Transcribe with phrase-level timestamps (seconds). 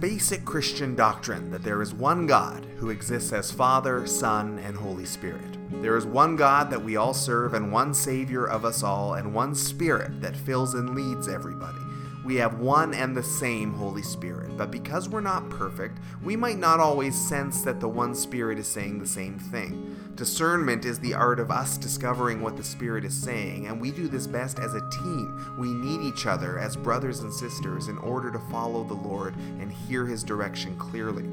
[0.00, 5.06] basic Christian doctrine that there is one God who exists as Father, Son, and Holy
[5.06, 5.56] Spirit.
[5.82, 9.32] There is one God that we all serve, and one Savior of us all, and
[9.32, 11.85] one Spirit that fills and leads everybody.
[12.26, 16.58] We have one and the same Holy Spirit, but because we're not perfect, we might
[16.58, 19.96] not always sense that the one Spirit is saying the same thing.
[20.16, 24.08] Discernment is the art of us discovering what the Spirit is saying, and we do
[24.08, 25.54] this best as a team.
[25.56, 29.70] We need each other as brothers and sisters in order to follow the Lord and
[29.70, 31.26] hear His direction clearly.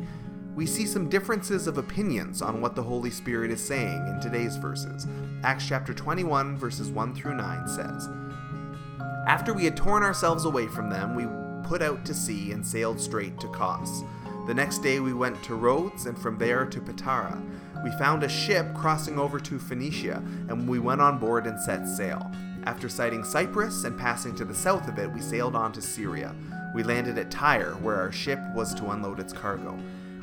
[0.53, 4.57] We see some differences of opinions on what the Holy Spirit is saying in today's
[4.57, 5.07] verses.
[5.41, 8.09] Acts chapter 21, verses 1 through 9 says,
[9.27, 11.25] after we had torn ourselves away from them, we
[11.67, 14.03] put out to sea and sailed straight to Kos.
[14.47, 17.41] The next day we went to Rhodes and from there to Patara.
[17.83, 21.87] We found a ship crossing over to Phoenicia, and we went on board and set
[21.87, 22.29] sail.
[22.65, 26.35] After sighting Cyprus and passing to the south of it, we sailed on to Syria.
[26.75, 29.77] We landed at Tyre, where our ship was to unload its cargo.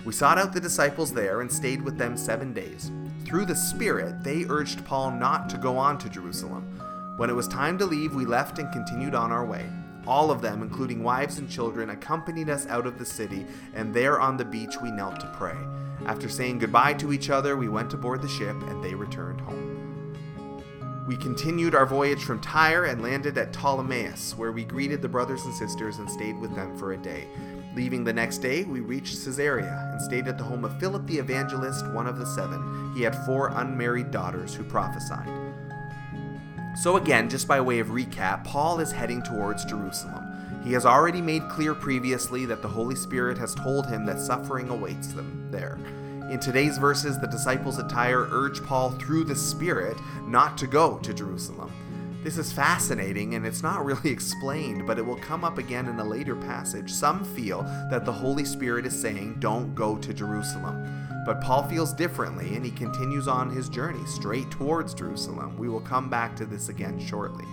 [0.05, 2.91] We sought out the disciples there and stayed with them seven days.
[3.25, 6.81] Through the Spirit, they urged Paul not to go on to Jerusalem.
[7.21, 9.69] When it was time to leave, we left and continued on our way.
[10.07, 14.19] All of them, including wives and children, accompanied us out of the city, and there
[14.19, 15.59] on the beach we knelt to pray.
[16.07, 20.17] After saying goodbye to each other, we went aboard the ship, and they returned home.
[21.07, 25.45] We continued our voyage from Tyre and landed at Ptolemais, where we greeted the brothers
[25.45, 27.27] and sisters and stayed with them for a day.
[27.77, 31.19] Leaving the next day, we reached Caesarea and stayed at the home of Philip the
[31.19, 32.95] evangelist, one of the seven.
[32.97, 35.29] He had four unmarried daughters who prophesied.
[36.77, 40.25] So, again, just by way of recap, Paul is heading towards Jerusalem.
[40.65, 44.69] He has already made clear previously that the Holy Spirit has told him that suffering
[44.69, 45.79] awaits them there.
[46.31, 50.99] In today's verses, the disciples at Tyre urge Paul through the Spirit not to go
[50.99, 51.73] to Jerusalem.
[52.23, 55.99] This is fascinating and it's not really explained, but it will come up again in
[55.99, 56.93] a later passage.
[56.93, 60.87] Some feel that the Holy Spirit is saying, Don't go to Jerusalem.
[61.25, 65.57] But Paul feels differently and he continues on his journey straight towards Jerusalem.
[65.59, 67.45] We will come back to this again shortly.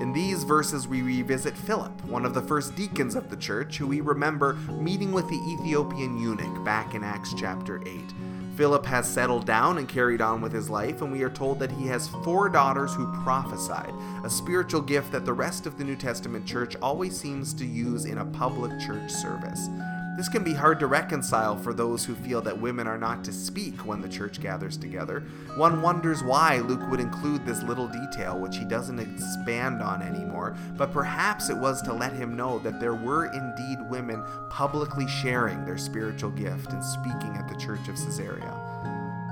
[0.00, 3.86] In these verses, we revisit Philip, one of the first deacons of the church, who
[3.86, 8.12] we remember meeting with the Ethiopian eunuch back in Acts chapter 8.
[8.56, 11.72] Philip has settled down and carried on with his life, and we are told that
[11.72, 15.96] he has four daughters who prophesied, a spiritual gift that the rest of the New
[15.96, 19.68] Testament church always seems to use in a public church service.
[20.16, 23.32] This can be hard to reconcile for those who feel that women are not to
[23.32, 25.22] speak when the church gathers together.
[25.56, 30.56] One wonders why Luke would include this little detail, which he doesn't expand on anymore,
[30.78, 35.66] but perhaps it was to let him know that there were indeed women publicly sharing
[35.66, 38.54] their spiritual gift and speaking at the church of Caesarea.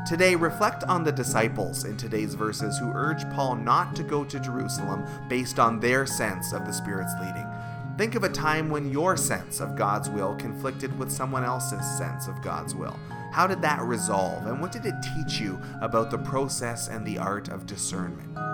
[0.07, 4.39] Today, reflect on the disciples in today's verses who urge Paul not to go to
[4.39, 7.47] Jerusalem based on their sense of the Spirit's leading.
[7.97, 12.27] Think of a time when your sense of God's will conflicted with someone else's sense
[12.27, 12.99] of God's will.
[13.31, 17.19] How did that resolve, and what did it teach you about the process and the
[17.19, 18.54] art of discernment?